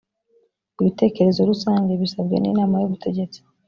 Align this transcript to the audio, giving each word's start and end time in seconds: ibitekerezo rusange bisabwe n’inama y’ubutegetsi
ibitekerezo 0.79 1.39
rusange 1.51 1.91
bisabwe 2.01 2.35
n’inama 2.39 2.75
y’ubutegetsi 2.81 3.39